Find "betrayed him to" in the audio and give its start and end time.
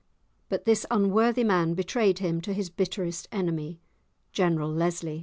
1.75-2.53